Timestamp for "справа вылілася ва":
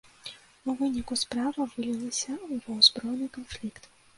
1.25-2.73